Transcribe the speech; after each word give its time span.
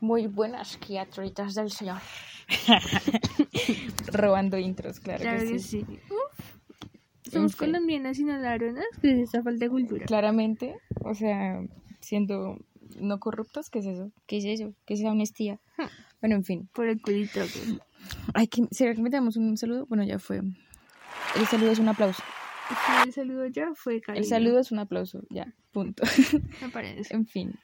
Muy 0.00 0.26
buenas 0.26 0.76
criaturitas 0.78 1.54
del 1.54 1.70
Señor. 1.70 1.98
Robando 4.12 4.58
intros, 4.58 5.00
claro, 5.00 5.22
Claro 5.22 5.40
que 5.40 5.52
que 5.52 5.58
sí. 5.58 5.84
sí. 5.86 5.98
Uf. 6.10 7.32
Somos 7.32 7.54
fin. 7.56 7.68
colombianas 7.68 8.18
y 8.18 8.24
no 8.24 8.36
ladronas, 8.38 8.84
que 9.00 9.12
es 9.22 9.28
esa 9.28 9.42
falta 9.42 9.64
de 9.66 9.70
cultura. 9.70 10.04
Claramente, 10.06 10.76
o 11.04 11.14
sea, 11.14 11.60
siendo 12.00 12.56
no 12.98 13.20
corruptos, 13.20 13.70
¿qué 13.70 13.78
es 13.80 13.86
eso? 13.86 14.10
¿Qué 14.26 14.38
es 14.38 14.44
eso? 14.46 14.74
¿Qué 14.84 14.94
es 14.94 15.00
esa 15.00 15.10
honestidad? 15.10 15.60
Hmm. 15.78 15.84
Bueno, 16.20 16.36
en 16.36 16.44
fin. 16.44 16.68
Por 16.72 16.88
el 16.88 17.00
culito. 17.00 17.40
que- 17.42 17.78
Ay, 18.34 18.48
que, 18.48 18.62
¿Será 18.72 18.94
que 18.94 19.02
me 19.02 19.10
damos 19.10 19.36
un 19.36 19.56
saludo? 19.56 19.86
Bueno, 19.86 20.02
ya 20.04 20.18
fue. 20.18 20.38
El 21.36 21.46
saludo 21.46 21.70
es 21.70 21.78
un 21.78 21.88
aplauso. 21.88 22.22
El 23.04 23.12
saludo 23.12 23.46
ya 23.46 23.72
fue 23.74 24.00
cariño. 24.00 24.22
El 24.22 24.28
saludo 24.28 24.58
es 24.60 24.72
un 24.72 24.78
aplauso, 24.78 25.20
ya, 25.30 25.52
punto. 25.72 26.02
Me 26.62 26.68
parece. 26.70 27.14
en 27.14 27.26
fin. 27.26 27.54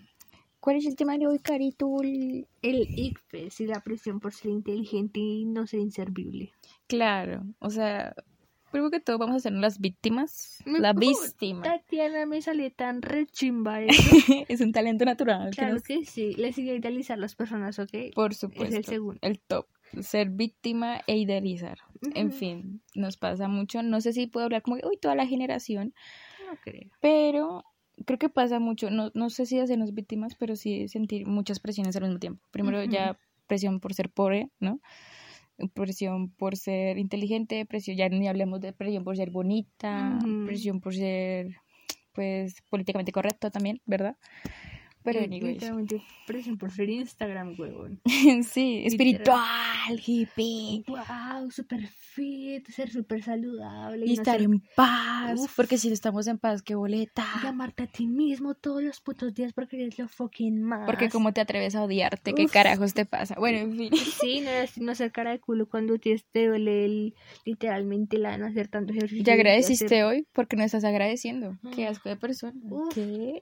¿Cuál 0.66 0.78
es 0.78 0.86
el 0.86 0.96
tema 0.96 1.16
de 1.16 1.28
hoy, 1.28 1.38
Carito? 1.38 1.88
El 2.02 2.44
ICFES 2.60 3.60
y 3.60 3.66
la 3.68 3.78
presión 3.84 4.18
por 4.18 4.32
ser 4.32 4.50
inteligente 4.50 5.20
y 5.20 5.44
no 5.44 5.64
ser 5.68 5.78
inservible. 5.78 6.50
Claro, 6.88 7.44
o 7.60 7.70
sea, 7.70 8.16
primero 8.72 8.90
que 8.90 8.98
todo 8.98 9.16
vamos 9.16 9.36
a 9.36 9.38
ser 9.38 9.52
las 9.52 9.78
víctimas. 9.80 10.58
Me 10.66 10.80
La 10.80 10.92
víctima. 10.92 11.62
Tatiana 11.62 12.26
me 12.26 12.42
sale 12.42 12.72
tan 12.72 13.00
rechimba 13.00 13.80
es 14.48 14.60
un 14.60 14.72
talento 14.72 15.04
natural. 15.04 15.50
que 15.50 15.56
claro 15.58 15.74
nos- 15.74 15.84
que 15.84 16.04
sí. 16.04 16.34
Le 16.34 16.52
sigue 16.52 16.74
idealizar 16.74 17.16
las 17.16 17.36
personas, 17.36 17.78
¿ok? 17.78 17.92
Por 18.12 18.34
supuesto. 18.34 18.82
segundo. 18.90 19.20
El 19.22 19.38
top. 19.38 19.66
Ser 20.00 20.30
víctima 20.30 21.00
e 21.06 21.16
idealizar. 21.16 21.78
En 22.16 22.32
fin, 22.32 22.82
nos 22.96 23.16
pasa 23.16 23.46
mucho. 23.46 23.84
No 23.84 24.00
sé 24.00 24.12
si 24.12 24.26
puedo 24.26 24.46
hablar 24.46 24.62
como, 24.62 24.78
uy, 24.78 24.96
toda 25.00 25.14
la 25.14 25.28
generación, 25.28 25.94
No 26.50 26.56
creo. 26.60 26.90
pero 27.00 27.64
creo 28.06 28.18
que 28.18 28.30
pasa 28.30 28.58
mucho. 28.58 28.90
No, 28.90 29.10
no 29.12 29.28
sé 29.28 29.44
si 29.44 29.58
hacernos 29.58 29.92
víctimas, 29.92 30.34
pero 30.34 30.56
sí 30.56 30.88
sentir 30.88 31.26
muchas 31.26 31.60
presiones 31.60 31.94
al 31.96 32.04
mismo 32.04 32.18
tiempo. 32.18 32.42
Primero 32.50 32.82
ya 32.84 33.18
presión 33.46 33.80
por 33.80 33.92
ser 33.92 34.08
pobre, 34.10 34.50
¿no? 34.58 34.80
Presión 35.74 36.30
por 36.30 36.56
ser 36.56 36.98
inteligente, 36.98 37.64
presión, 37.66 37.96
ya 37.96 38.08
ni 38.08 38.28
hablemos 38.28 38.60
de 38.60 38.72
presión 38.72 39.04
por 39.04 39.16
ser 39.16 39.30
bonita, 39.30 40.18
presión 40.46 40.80
por 40.80 40.94
ser, 40.94 41.56
pues, 42.12 42.62
políticamente 42.70 43.12
correcto 43.12 43.50
también, 43.50 43.80
¿verdad? 43.86 44.16
Pero, 45.12 45.24
anyways. 45.24 45.54
Literalmente 45.54 46.02
presión 46.26 46.58
por 46.58 46.70
ser 46.70 46.90
Instagram, 46.90 47.54
huevón. 47.58 48.00
sí, 48.42 48.82
espiritual, 48.84 50.00
hippie. 50.04 50.82
Wow, 50.86 51.50
super 51.50 51.86
fit, 51.86 52.66
ser 52.68 52.90
súper 52.90 53.22
saludable. 53.22 54.04
Y 54.06 54.14
no 54.16 54.22
estar 54.22 54.36
ser- 54.38 54.44
en 54.46 54.62
paz, 54.74 55.38
Uf. 55.40 55.54
porque 55.56 55.78
si 55.78 55.90
estamos 55.92 56.26
en 56.26 56.38
paz, 56.38 56.62
qué 56.62 56.74
boleta. 56.74 57.24
y 57.42 57.46
amarte 57.46 57.84
a 57.84 57.86
ti 57.86 58.06
mismo 58.06 58.54
todos 58.54 58.82
los 58.82 59.00
putos 59.00 59.32
días 59.34 59.52
porque 59.52 59.76
eres 59.80 59.98
lo 59.98 60.08
fucking 60.08 60.60
más. 60.62 60.86
Porque 60.86 61.08
como 61.08 61.32
te 61.32 61.40
atreves 61.40 61.74
a 61.76 61.82
odiarte, 61.82 62.34
¿qué 62.34 62.46
carajos 62.46 62.92
te 62.94 63.06
pasa? 63.06 63.36
Bueno, 63.38 63.58
en 63.58 63.76
fin. 63.76 63.90
Sí, 64.20 64.40
no, 64.40 64.50
no 64.84 64.94
ser 64.94 65.12
cara 65.12 65.30
de 65.30 65.38
culo 65.40 65.68
cuando 65.68 65.98
te, 65.98 66.20
te 66.32 66.46
duele 66.48 66.84
el- 66.84 67.14
literalmente 67.44 68.18
la 68.18 68.36
no 68.38 68.46
hacer 68.46 68.68
tanto 68.68 68.92
ejercicio. 68.92 69.24
¿Ya 69.24 69.32
y 69.32 69.36
agradeciste 69.36 69.84
hacer- 69.86 70.04
hoy? 70.04 70.26
porque 70.32 70.56
no 70.56 70.64
estás 70.64 70.84
agradeciendo? 70.84 71.56
Qué 71.74 71.86
Ah. 71.86 71.90
asco 71.90 72.08
de 72.08 72.16
persona. 72.16 72.54
Uf. 72.70 72.94
¿Qué? 72.94 73.40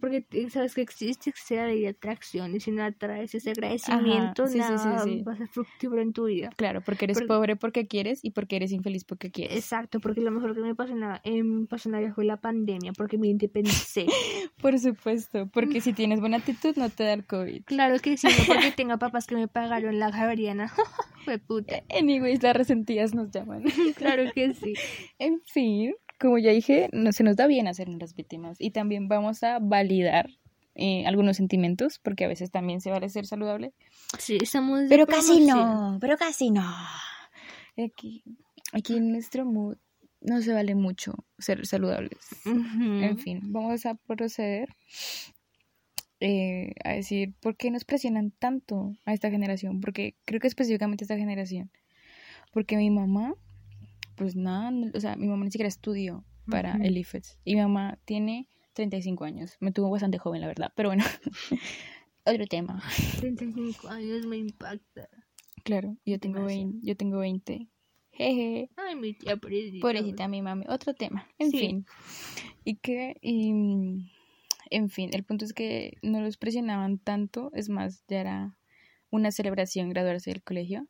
Porque 0.00 0.24
sabes 0.50 0.74
que 0.74 0.80
existe 0.82 1.30
esa 1.30 1.66
ley 1.66 1.80
de 1.82 1.88
atracción 1.88 2.54
y 2.54 2.60
si 2.60 2.70
no 2.70 2.84
atraes 2.84 3.34
ese 3.34 3.50
agradecimiento, 3.50 4.46
sí, 4.46 4.54
sí, 4.54 4.58
sí, 4.78 4.86
nada 4.86 4.98
sí. 5.04 5.22
va 5.26 5.32
a 5.32 5.36
ser 5.36 5.48
fructífero 5.48 6.00
en 6.00 6.12
tu 6.12 6.26
vida. 6.26 6.50
Claro, 6.56 6.80
porque 6.82 7.06
eres 7.06 7.16
Porque- 7.18 7.26
pobre 7.28 7.56
porque 7.56 7.86
quieres 7.86 8.20
y 8.24 8.30
porque 8.30 8.56
eres 8.56 8.72
infeliz 8.72 9.04
porque 9.04 9.30
quieres. 9.30 9.56
Exacto, 9.56 9.98
porque 10.00 10.20
lo 10.20 10.30
mejor 10.30 10.54
que 10.54 10.60
me 10.60 10.74
pasó 10.74 10.92
en 10.92 11.00
la, 11.00 11.20
em, 11.24 11.66
pasó 11.66 11.88
en 11.88 12.00
la 12.00 12.14
fue 12.14 12.24
la 12.24 12.36
pandemia, 12.36 12.92
porque 12.92 13.18
me 13.18 13.26
independicé. 13.28 14.06
Por 14.60 14.78
supuesto, 14.78 15.48
porque 15.52 15.80
si 15.80 15.92
tienes 15.92 16.20
buena 16.20 16.38
actitud 16.38 16.74
no 16.76 16.88
te 16.88 17.04
da 17.04 17.12
el 17.12 17.26
COVID. 17.26 17.64
claro 17.64 17.98
que 17.98 18.16
sí, 18.16 18.26
no 18.28 18.44
porque 18.46 18.70
tenga 18.76 18.96
papás 18.98 19.26
que 19.26 19.34
me 19.34 19.48
pagaron 19.48 19.98
la 19.98 20.12
javeriana. 20.12 20.72
Fue 21.24 21.38
puta. 21.38 21.82
Anyways, 21.90 22.42
las 22.42 22.54
resentidas 22.56 23.14
nos 23.14 23.30
llaman. 23.32 23.64
Claro 23.96 24.30
que 24.32 24.54
sí. 24.54 24.74
En 25.18 25.40
fin, 25.44 25.92
como 26.18 26.38
ya 26.38 26.50
dije, 26.50 26.88
no 26.92 27.12
se 27.12 27.24
nos 27.24 27.36
da 27.36 27.46
bien 27.46 27.68
hacer 27.68 27.88
las 27.88 28.14
víctimas 28.14 28.56
y 28.60 28.70
también 28.70 29.08
vamos 29.08 29.42
a 29.42 29.58
validar 29.58 30.30
eh, 30.74 31.06
algunos 31.06 31.36
sentimientos, 31.36 31.98
porque 31.98 32.24
a 32.24 32.28
veces 32.28 32.50
también 32.50 32.80
se 32.80 32.90
vale 32.90 33.08
ser 33.08 33.26
saludable. 33.26 33.72
Sí, 34.18 34.38
de 34.38 34.88
Pero 34.88 35.06
casi 35.06 35.40
no, 35.40 35.98
pero 36.00 36.16
casi 36.16 36.50
no. 36.50 36.64
Aquí, 37.78 38.24
aquí 38.72 38.96
en 38.96 39.12
nuestro 39.12 39.44
mood 39.44 39.76
no 40.20 40.42
se 40.42 40.52
vale 40.52 40.74
mucho 40.74 41.14
ser 41.38 41.66
saludables. 41.66 42.18
En 42.44 43.18
fin, 43.18 43.40
vamos 43.52 43.86
a 43.86 43.94
proceder 43.94 44.68
eh, 46.20 46.72
a 46.84 46.94
decir 46.94 47.34
por 47.40 47.56
qué 47.56 47.70
nos 47.70 47.84
presionan 47.84 48.30
tanto 48.30 48.96
a 49.04 49.12
esta 49.12 49.30
generación. 49.30 49.80
Porque 49.80 50.16
creo 50.24 50.40
que 50.40 50.48
específicamente 50.48 51.04
a 51.04 51.06
esta 51.06 51.16
generación. 51.16 51.70
Porque 52.52 52.76
mi 52.76 52.90
mamá, 52.90 53.34
pues 54.16 54.34
nada, 54.36 54.72
o 54.94 55.00
sea, 55.00 55.16
mi 55.16 55.28
mamá 55.28 55.44
ni 55.44 55.50
siquiera 55.50 55.68
estudió 55.68 56.24
para 56.48 56.74
el 56.82 56.96
IFES. 56.96 57.38
Y 57.44 57.54
mi 57.54 57.60
mamá 57.62 57.98
tiene 58.04 58.48
35 58.74 59.24
años. 59.24 59.56
Me 59.60 59.72
tuvo 59.72 59.90
bastante 59.90 60.18
joven, 60.18 60.40
la 60.40 60.46
verdad. 60.48 60.72
Pero 60.74 60.88
bueno, 60.90 61.04
otro 62.24 62.46
tema. 62.46 62.82
35 63.18 63.88
años 63.88 64.26
me 64.26 64.36
impacta. 64.36 65.08
Claro, 65.64 65.96
yo 66.04 66.18
tengo, 66.20 66.38
Demasiado. 66.38 66.68
20, 66.70 66.86
yo 66.86 66.96
tengo 66.96 67.18
20. 67.18 67.68
Jeje. 68.12 68.70
Ay, 68.76 68.96
mi 68.96 69.12
tía 69.14 69.36
pobrecita. 69.36 69.82
Pobrecita 69.82 70.28
mi 70.28 70.40
mami. 70.42 70.64
Otro 70.68 70.94
tema. 70.94 71.26
En 71.38 71.50
Sí. 71.50 71.58
fin. 71.58 71.86
Y 72.64 72.76
que, 72.76 73.16
y, 73.20 73.52
mm, 73.52 74.08
en 74.70 74.88
fin, 74.90 75.10
el 75.12 75.24
punto 75.24 75.44
es 75.44 75.52
que 75.52 75.98
no 76.02 76.20
los 76.20 76.36
presionaban 76.38 76.98
tanto. 76.98 77.50
Es 77.54 77.68
más, 77.68 78.04
ya 78.08 78.20
era 78.20 78.56
una 79.10 79.30
celebración 79.32 79.90
graduarse 79.90 80.30
del 80.30 80.42
colegio. 80.42 80.86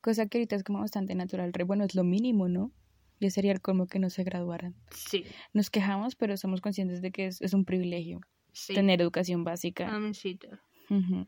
Cosa 0.00 0.26
que 0.26 0.38
ahorita 0.38 0.56
es 0.56 0.64
como 0.64 0.80
bastante 0.80 1.14
natural. 1.14 1.52
Bueno, 1.66 1.84
es 1.84 1.94
lo 1.94 2.04
mínimo, 2.04 2.48
¿no? 2.48 2.72
Ya 3.20 3.30
sería 3.30 3.52
el 3.52 3.60
colmo 3.60 3.86
que 3.86 3.98
no 3.98 4.10
se 4.10 4.22
graduaran. 4.22 4.74
Sí, 4.94 5.24
Nos 5.52 5.70
quejamos, 5.70 6.14
pero 6.14 6.36
somos 6.36 6.60
conscientes 6.60 7.02
de 7.02 7.10
que 7.10 7.26
es, 7.26 7.40
es 7.42 7.52
un 7.52 7.64
privilegio 7.64 8.20
sí. 8.52 8.74
tener 8.74 9.00
educación 9.00 9.42
básica. 9.44 9.90
Mamacita. 9.90 10.62
Ujú. 10.88 11.26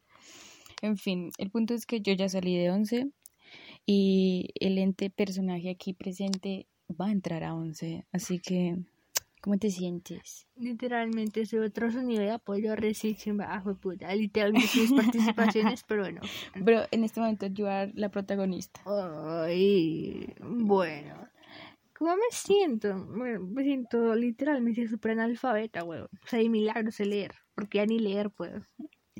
En 0.83 0.97
fin, 0.97 1.31
el 1.39 1.51
punto 1.51 1.75
es 1.75 1.85
que 1.87 2.01
yo 2.01 2.13
ya 2.13 2.29
salí 2.29 2.57
de 2.57 2.71
11 2.71 3.11
y 3.87 4.51
el 4.55 4.79
ente 4.79 5.11
personaje 5.11 5.69
aquí 5.71 5.93
presente 5.93 6.69
va 6.89 7.07
a 7.09 7.13
entrar 7.13 7.45
a 7.45 7.55
11. 7.55 8.07
Así 8.13 8.39
que, 8.39 8.77
¿cómo 9.41 9.57
te 9.59 9.71
sientes? 9.71 10.47
Literalmente 10.57 11.43
ese 11.43 11.59
otro 11.61 11.91
sonido 11.91 12.23
de 12.23 12.31
apoyo 12.33 12.77
recién 12.77 13.37
bajo 13.37 13.75
puta. 13.77 14.15
Literalmente 14.15 14.67
sus 14.69 14.93
participaciones, 14.97 15.83
pero 15.85 16.03
bueno. 16.03 16.21
Pero 16.65 16.83
en 16.91 17.05
este 17.05 17.21
momento 17.21 17.47
yo 17.47 17.67
era 17.67 17.91
la 17.95 18.11
protagonista. 18.11 18.81
Ay, 18.87 20.35
bueno. 20.41 21.29
¿Cómo 21.99 22.17
me 22.17 22.23
siento? 22.31 23.05
Bueno, 23.07 23.41
me 23.41 23.63
siento 23.63 24.15
literalmente 24.15 24.89
súper 24.89 25.13
analfabeta, 25.13 25.85
weón. 25.85 26.09
O 26.25 26.27
sea, 26.27 26.41
y 26.41 26.49
milagro 26.49 26.91
sé 26.91 27.05
leer, 27.05 27.35
porque 27.55 27.79
ya 27.79 27.87
ni 27.87 27.99
leer 27.99 28.31
puedo. 28.31 28.63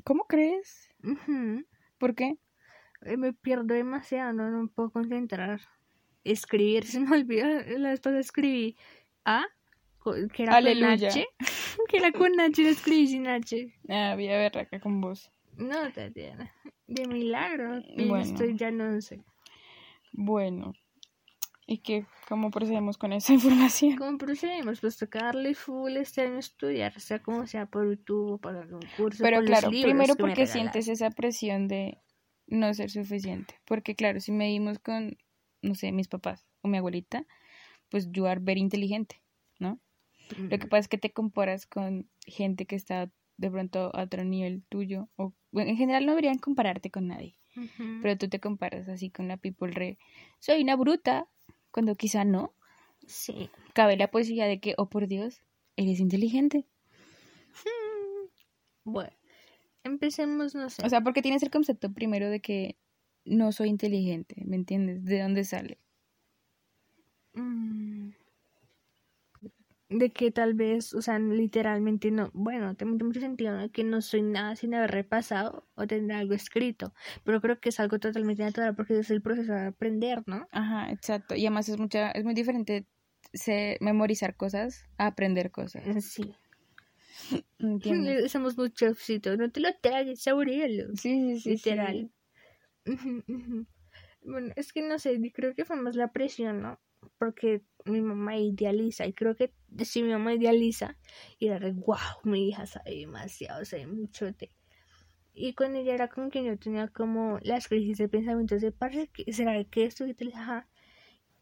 ¿Cómo 0.03 0.25
crees? 0.25 0.89
Ujú. 1.03 1.63
¿Por 1.99 2.15
qué? 2.15 2.37
Eh, 3.03 3.17
Me 3.17 3.33
pierdo 3.33 3.73
demasiado, 3.75 4.33
no, 4.33 4.49
no 4.49 4.63
me 4.63 4.67
puedo 4.67 4.89
concentrar. 4.91 5.61
Escribir, 6.23 6.85
se 6.87 6.99
me 6.99 7.15
olvidó. 7.15 7.45
La 7.77 7.89
vez 7.89 7.99
pasada 7.99 8.19
escribí 8.19 8.75
A, 9.25 9.43
co- 9.43 9.49
que 10.33 10.43
era 10.43 10.57
Aleluya. 10.57 11.09
con 11.09 11.19
H. 11.19 11.27
Que 11.89 11.97
era 11.97 12.11
con 12.11 12.39
H, 12.39 12.63
lo 12.63 12.69
escribí 12.69 13.07
sin 13.07 13.27
H. 13.27 13.73
Ah, 13.89 14.13
voy 14.15 14.27
a 14.27 14.37
ver 14.37 14.57
acá 14.57 14.79
con 14.79 15.01
vos. 15.01 15.31
No, 15.57 15.91
Tatiana. 15.91 16.53
De 16.87 17.07
milagro. 17.07 17.81
Bueno. 17.95 18.17
Estoy 18.17 18.55
ya 18.55 18.71
no 18.71 18.99
sé. 19.01 19.21
Bueno. 20.13 20.73
¿Y 21.67 21.77
qué? 21.79 22.05
¿Cómo 22.27 22.51
procedemos 22.51 22.97
con 22.97 23.13
esa 23.13 23.33
información? 23.33 23.95
¿Cómo 23.95 24.17
procedemos? 24.17 24.81
Pues 24.81 24.97
toca 24.97 25.19
darle 25.25 25.53
full 25.53 25.95
este 25.97 26.21
año 26.21 26.39
estudiar, 26.39 26.99
sea 26.99 27.19
como 27.19 27.47
sea 27.47 27.65
por 27.65 27.87
YouTube 27.87 28.33
o 28.33 28.37
para 28.37 28.61
algún 28.61 28.81
curso. 28.97 29.23
Pero 29.23 29.39
los 29.39 29.49
claro, 29.49 29.69
libros 29.71 29.91
primero 29.91 30.15
que 30.15 30.23
me 30.23 30.29
porque 30.29 30.47
sientes 30.47 30.87
esa 30.87 31.11
presión 31.11 31.67
de 31.67 31.99
no 32.47 32.73
ser 32.73 32.89
suficiente. 32.89 33.55
Porque 33.65 33.95
claro, 33.95 34.19
si 34.19 34.31
medimos 34.31 34.79
con, 34.79 35.17
no 35.61 35.75
sé, 35.75 35.91
mis 35.91 36.07
papás 36.07 36.45
o 36.61 36.67
mi 36.67 36.77
abuelita, 36.77 37.25
pues 37.89 38.11
yo 38.11 38.25
al 38.27 38.39
ver 38.39 38.57
inteligente, 38.57 39.21
¿no? 39.59 39.79
Lo 40.37 40.59
que 40.59 40.67
pasa 40.67 40.81
es 40.81 40.87
que 40.87 40.97
te 40.97 41.11
comparas 41.11 41.65
con 41.65 42.09
gente 42.25 42.65
que 42.65 42.75
está 42.75 43.11
de 43.37 43.51
pronto 43.51 43.95
a 43.95 44.03
otro 44.03 44.23
nivel 44.23 44.63
tuyo. 44.69 45.09
O, 45.15 45.33
bueno, 45.51 45.71
en 45.71 45.77
general 45.77 46.05
no 46.05 46.11
deberían 46.11 46.37
compararte 46.37 46.91
con 46.91 47.07
nadie. 47.07 47.37
Pero 48.01 48.17
tú 48.17 48.29
te 48.29 48.39
comparas 48.39 48.87
así 48.87 49.09
con 49.09 49.27
la 49.27 49.35
people 49.35 49.71
re, 49.71 49.97
soy 50.39 50.61
una 50.63 50.77
bruta, 50.77 51.27
cuando 51.71 51.95
quizá 51.95 52.23
no. 52.23 52.53
Sí. 53.05 53.49
Cabe 53.73 53.97
la 53.97 54.09
posibilidad 54.09 54.47
de 54.47 54.59
que, 54.59 54.73
oh 54.77 54.89
por 54.89 55.07
Dios, 55.07 55.41
eres 55.75 55.99
inteligente. 55.99 56.65
Bueno, 58.83 59.11
empecemos, 59.83 60.55
no 60.55 60.67
sé. 60.71 60.83
O 60.83 60.89
sea, 60.89 61.01
porque 61.01 61.21
tienes 61.21 61.43
el 61.43 61.51
concepto 61.51 61.93
primero 61.93 62.31
de 62.31 62.39
que 62.39 62.77
no 63.25 63.51
soy 63.51 63.69
inteligente, 63.69 64.41
¿me 64.43 64.55
entiendes? 64.55 65.05
¿De 65.05 65.21
dónde 65.21 65.43
sale? 65.43 65.77
Mm, 67.33 68.09
de 69.91 70.11
que 70.11 70.31
tal 70.31 70.53
vez, 70.53 70.93
o 70.93 71.01
sea, 71.01 71.19
literalmente 71.19 72.11
no, 72.11 72.31
bueno, 72.33 72.75
tiene 72.75 73.03
mucho 73.03 73.19
sentido, 73.19 73.57
¿no? 73.57 73.69
Que 73.71 73.83
no 73.83 74.01
soy 74.01 74.21
nada 74.21 74.55
sin 74.55 74.73
haber 74.73 74.91
repasado 74.91 75.67
o 75.75 75.85
tener 75.85 76.15
algo 76.15 76.33
escrito, 76.33 76.93
pero 77.25 77.41
creo 77.41 77.59
que 77.59 77.69
es 77.69 77.79
algo 77.79 77.99
totalmente 77.99 78.41
natural 78.41 78.73
porque 78.73 78.97
es 78.99 79.11
el 79.11 79.21
proceso 79.21 79.51
de 79.51 79.67
aprender, 79.67 80.23
¿no? 80.25 80.47
Ajá, 80.51 80.91
exacto. 80.91 81.35
Y 81.35 81.45
además 81.45 81.67
es 81.67 81.77
mucha, 81.77 82.09
es 82.11 82.23
muy 82.23 82.33
diferente 82.33 82.87
se, 83.33 83.77
memorizar 83.81 84.35
cosas 84.37 84.85
a 84.97 85.07
aprender 85.07 85.51
cosas. 85.51 85.83
Sí. 86.05 86.33
¿Entiendes? 87.59 88.31
Somos 88.31 88.57
muchos 88.57 88.97
no 89.37 89.51
te 89.51 89.59
lo 89.59 89.69
tragues, 89.81 90.23
saborealo. 90.23 90.95
Sí, 90.95 91.37
sí, 91.37 91.39
sí. 91.39 91.49
Literal. 91.49 92.11
Bueno, 94.23 94.53
es 94.55 94.71
que 94.71 94.83
no 94.83 94.99
sé, 94.99 95.19
creo 95.33 95.55
que 95.55 95.65
fue 95.65 95.77
más 95.77 95.95
la 95.95 96.11
presión, 96.11 96.61
¿no? 96.61 96.79
Porque 97.21 97.63
mi 97.85 98.01
mamá 98.01 98.37
idealiza, 98.37 99.05
y 99.07 99.13
creo 99.13 99.35
que 99.37 99.53
si 99.85 100.03
mi 100.03 100.11
mamá 100.11 100.33
idealiza, 100.35 100.97
y 101.39 101.47
era 101.47 101.59
de, 101.59 101.71
wow, 101.73 101.99
mi 102.25 102.49
hija 102.49 102.65
sabe 102.67 102.91
demasiado, 103.01 103.65
sabe 103.65 103.87
mucho 103.87 104.25
de... 104.33 104.51
Y 105.33 105.53
con 105.53 105.75
ella 105.75 105.93
era 105.95 106.09
como 106.09 106.29
que 106.31 106.43
yo 106.43 106.57
tenía 106.59 106.87
como 106.89 107.39
las 107.43 107.67
crisis 107.69 107.97
de 107.99 108.09
pensamientos 108.09 108.61
de, 108.61 108.71
parce, 108.71 109.09
¿qué- 109.13 109.31
¿será 109.33 109.63
que 109.65 109.85
esto? 109.85 110.07
Y 110.07 110.13
tal. 110.15 110.33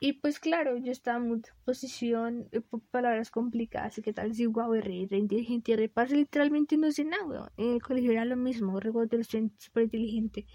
Y 0.01 0.13
pues 0.13 0.39
claro, 0.39 0.77
yo 0.77 0.91
estaba 0.91 1.17
en 1.25 1.41
posición, 1.65 2.47
eh, 2.53 2.61
palabras 2.91 3.31
complicadas, 3.31 3.97
y 3.97 4.01
qué 4.01 4.13
tal, 4.13 4.33
si 4.33 4.45
wow, 4.47 4.73
re, 4.73 5.07
re 5.09 5.17
inteligente, 5.17 5.75
re, 5.77 5.89
parce, 5.89 6.15
literalmente 6.15 6.77
no 6.77 6.91
sé 6.91 7.03
nada, 7.05 7.25
weón. 7.25 7.49
En 7.57 7.73
el 7.75 7.81
colegio 7.81 8.11
era 8.13 8.25
lo 8.25 8.37
mismo, 8.37 8.79
re, 8.79 8.89
guau, 8.91 9.07
soy 9.23 9.51
súper 9.57 9.83
inteligente, 9.83 10.45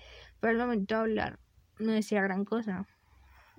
pero 0.40 0.52
al 0.52 0.58
momento 0.58 0.94
de 0.94 1.00
hablar, 1.02 1.40
no 1.78 1.92
decía 1.92 2.22
gran 2.22 2.44
cosa. 2.46 2.86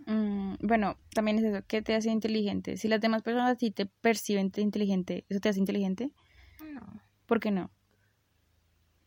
Mm, 0.05 0.55
bueno, 0.61 0.97
también 1.13 1.39
es 1.39 1.45
eso, 1.45 1.63
¿qué 1.67 1.81
te 1.81 1.95
hace 1.95 2.09
inteligente? 2.09 2.77
Si 2.77 2.87
las 2.87 3.01
demás 3.01 3.23
personas 3.23 3.51
a 3.51 3.55
ti 3.55 3.71
te 3.71 3.85
perciben 3.85 4.51
te 4.51 4.61
inteligente, 4.61 5.25
¿eso 5.29 5.39
te 5.39 5.49
hace 5.49 5.59
inteligente? 5.59 6.11
No. 6.73 7.01
¿Por 7.25 7.39
qué 7.39 7.51
no? 7.51 7.71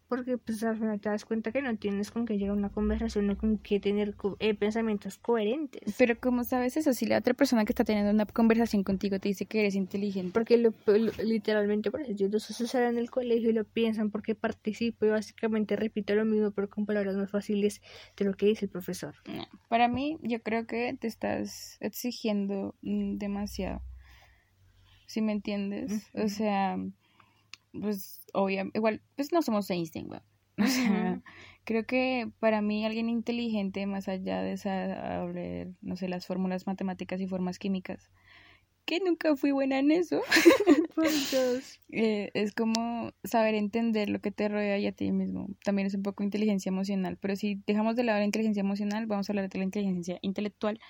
Porque 0.08 0.38
pues 0.38 0.64
al 0.64 0.78
final 0.78 0.98
te 1.00 1.10
das 1.10 1.26
cuenta 1.26 1.52
que 1.52 1.60
no 1.60 1.76
tienes 1.76 2.10
con 2.10 2.24
qué 2.24 2.38
llegar 2.38 2.52
a 2.56 2.58
una 2.58 2.70
conversación 2.70 3.28
o 3.28 3.36
con 3.36 3.58
qué 3.58 3.78
tener 3.78 4.14
co- 4.14 4.36
eh, 4.40 4.54
pensamientos 4.54 5.18
coherentes. 5.18 5.94
Pero 5.98 6.18
¿cómo 6.18 6.44
sabes 6.44 6.78
eso? 6.78 6.94
Si 6.94 7.04
la 7.04 7.18
otra 7.18 7.34
persona 7.34 7.66
que 7.66 7.72
está 7.72 7.84
teniendo 7.84 8.10
una 8.10 8.24
conversación 8.24 8.84
contigo 8.84 9.18
te 9.18 9.28
dice 9.28 9.44
que 9.44 9.60
eres 9.60 9.74
inteligente. 9.74 10.32
Porque 10.32 10.56
lo, 10.56 10.72
lo- 10.86 11.12
literalmente 11.22 11.90
por 11.90 12.00
eso 12.00 12.12
yo 12.12 12.30
dos 12.30 12.44
salen 12.44 12.92
en 12.92 12.98
el 12.98 13.10
colegio 13.10 13.50
y 13.50 13.52
lo 13.52 13.64
piensan 13.64 14.10
porque 14.10 14.34
participo 14.34 15.04
y 15.04 15.10
básicamente 15.10 15.76
repito 15.76 16.14
lo 16.14 16.24
mismo 16.24 16.52
pero 16.52 16.70
con 16.70 16.86
palabras 16.86 17.16
más 17.16 17.30
fáciles 17.30 17.82
de 18.16 18.24
lo 18.24 18.32
que 18.34 18.46
dice 18.46 18.64
el 18.64 18.70
profesor. 18.70 19.14
No. 19.26 19.46
Para 19.68 19.88
mí, 19.88 20.18
yo 20.22 20.42
creo 20.42 20.66
que 20.66 20.96
te 20.98 21.06
estás 21.06 21.76
exigiendo 21.80 22.74
mm, 22.80 23.18
demasiado. 23.18 23.82
¿Sí 25.06 25.20
me 25.22 25.32
entiendes? 25.32 26.10
O 26.14 26.28
sea, 26.28 26.78
pues, 27.72 28.26
obviamente, 28.32 28.78
igual, 28.78 29.02
pues 29.16 29.32
no 29.32 29.42
somos 29.42 29.70
Einstein, 29.70 30.10
weón. 30.10 30.22
O 30.60 30.66
sea, 30.66 31.22
creo 31.64 31.86
que 31.86 32.30
para 32.40 32.62
mí 32.62 32.84
alguien 32.84 33.08
inteligente, 33.08 33.86
más 33.86 34.08
allá 34.08 34.42
de 34.42 34.56
saber, 34.56 35.70
no 35.80 35.96
sé, 35.96 36.08
las 36.08 36.26
fórmulas 36.26 36.66
matemáticas 36.66 37.20
y 37.20 37.28
formas 37.28 37.60
químicas, 37.60 38.10
que 38.84 39.00
nunca 39.00 39.36
fui 39.36 39.52
buena 39.52 39.78
en 39.78 39.90
eso, 39.92 40.20
Por 40.94 41.04
Dios. 41.04 41.78
eh, 41.92 42.30
es 42.34 42.54
como 42.54 43.12
saber 43.22 43.54
entender 43.54 44.08
lo 44.08 44.20
que 44.20 44.30
te 44.32 44.48
rodea 44.48 44.78
y 44.78 44.86
a 44.86 44.92
ti 44.92 45.12
mismo. 45.12 45.48
También 45.62 45.86
es 45.86 45.94
un 45.94 46.02
poco 46.02 46.24
inteligencia 46.24 46.70
emocional, 46.70 47.18
pero 47.18 47.36
si 47.36 47.62
dejamos 47.66 47.96
de 47.96 48.04
lado 48.04 48.18
la 48.18 48.24
inteligencia 48.24 48.62
emocional, 48.62 49.06
vamos 49.06 49.28
a 49.28 49.32
hablar 49.32 49.48
de 49.48 49.58
la 49.58 49.64
inteligencia 49.64 50.18
intelectual, 50.22 50.80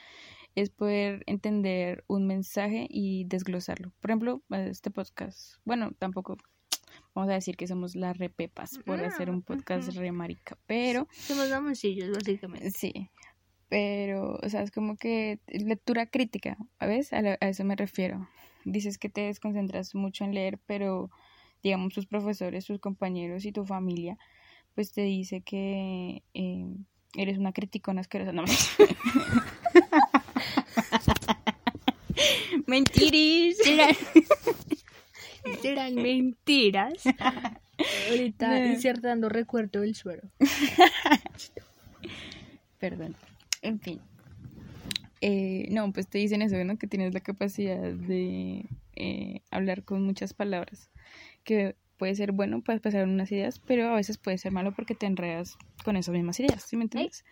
es 0.54 0.70
poder 0.70 1.24
entender 1.26 2.04
un 2.06 2.26
mensaje 2.26 2.86
y 2.88 3.24
desglosarlo. 3.24 3.92
Por 4.00 4.10
ejemplo, 4.10 4.42
este 4.50 4.90
podcast, 4.90 5.56
bueno, 5.64 5.92
tampoco 5.98 6.38
vamos 7.14 7.30
a 7.30 7.34
decir 7.34 7.56
que 7.56 7.66
somos 7.66 7.96
las 7.96 8.18
repepas 8.18 8.78
por 8.84 9.02
hacer 9.04 9.30
un 9.30 9.42
podcast 9.42 9.88
re 9.94 10.12
marica, 10.12 10.58
pero 10.66 11.08
Somos 11.12 11.48
damoncillos 11.48 12.10
básicamente. 12.10 12.70
sí. 12.70 13.10
Pero, 13.70 14.38
o 14.42 14.48
sea, 14.48 14.62
es 14.62 14.70
como 14.70 14.96
que 14.96 15.40
lectura 15.46 16.06
crítica, 16.06 16.56
¿ves? 16.80 17.12
A, 17.12 17.18
a 17.18 17.48
eso 17.48 17.64
me 17.64 17.76
refiero. 17.76 18.26
Dices 18.64 18.96
que 18.96 19.10
te 19.10 19.20
desconcentras 19.22 19.94
mucho 19.94 20.24
en 20.24 20.34
leer, 20.34 20.58
pero, 20.64 21.10
digamos, 21.62 21.92
tus 21.92 22.06
profesores, 22.06 22.64
tus 22.64 22.78
compañeros 22.80 23.44
y 23.44 23.52
tu 23.52 23.66
familia, 23.66 24.16
pues 24.74 24.92
te 24.92 25.02
dice 25.02 25.42
que 25.42 26.22
eh, 26.32 26.64
eres 27.14 27.36
una 27.36 27.52
criticona 27.52 28.00
asquerosa. 28.00 28.32
No, 28.32 28.44
Mentiris. 32.66 33.58
Serán 35.62 35.94
mentiras. 35.94 37.04
Ahorita 38.10 38.66
insertando 38.66 39.28
recuerdo 39.28 39.80
del 39.80 39.94
suero. 39.94 40.28
Perdón. 42.78 43.16
En 43.62 43.80
fin. 43.80 44.00
Eh, 45.20 45.66
no, 45.70 45.92
pues 45.92 46.08
te 46.08 46.18
dicen 46.18 46.42
eso, 46.42 46.62
¿no? 46.64 46.78
Que 46.78 46.86
tienes 46.86 47.14
la 47.14 47.20
capacidad 47.20 47.92
de 47.92 48.66
eh, 48.96 49.42
hablar 49.50 49.84
con 49.84 50.02
muchas 50.02 50.34
palabras. 50.34 50.90
Que 51.44 51.76
puede 51.98 52.14
ser 52.14 52.32
bueno 52.32 52.62
para 52.62 52.76
expresar 52.76 53.06
unas 53.06 53.30
ideas, 53.32 53.58
pero 53.58 53.88
a 53.88 53.96
veces 53.96 54.16
puede 54.18 54.38
ser 54.38 54.52
malo 54.52 54.72
porque 54.72 54.94
te 54.94 55.06
enredas 55.06 55.58
con 55.84 55.96
esas 55.96 56.14
mismas 56.14 56.40
ideas, 56.40 56.62
¿sí 56.62 56.76
me 56.76 56.84
entiendes? 56.84 57.24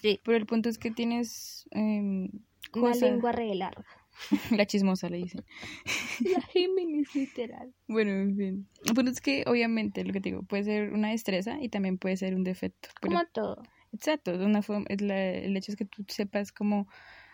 Sí. 0.00 0.20
Pero 0.24 0.36
el 0.36 0.46
punto 0.46 0.68
es 0.68 0.78
que 0.78 0.90
tienes 0.90 1.68
em, 1.72 2.30
Una 2.72 2.94
lengua 2.94 3.32
re 3.32 3.54
larga. 3.54 3.84
la 4.50 4.66
chismosa 4.66 5.08
le 5.08 5.18
dicen. 5.18 5.44
La 6.20 6.40
Géminis 6.42 7.14
literal. 7.14 7.72
Bueno, 7.88 8.10
en 8.12 8.36
fin. 8.36 8.68
El 8.84 8.94
punto 8.94 9.10
es 9.10 9.20
que 9.20 9.44
obviamente 9.46 10.04
lo 10.04 10.12
que 10.12 10.20
te 10.20 10.28
digo 10.30 10.42
puede 10.42 10.64
ser 10.64 10.92
una 10.92 11.10
destreza 11.10 11.60
y 11.60 11.68
también 11.68 11.98
puede 11.98 12.16
ser 12.16 12.34
un 12.34 12.44
defecto. 12.44 12.88
pero- 13.00 13.14
Como 13.14 13.26
todo. 13.32 13.62
Exacto, 13.92 14.32
una 14.34 14.62
forma, 14.62 14.86
es 14.88 15.00
la- 15.02 15.30
el 15.32 15.56
hecho 15.56 15.70
es 15.72 15.76
que 15.76 15.84
tú 15.84 16.04
sepas 16.08 16.50
cómo 16.52 16.86